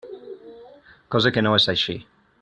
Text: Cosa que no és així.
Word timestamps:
Cosa 1.15 1.33
que 1.37 1.45
no 1.47 1.53
és 1.61 1.69
així. 1.75 1.97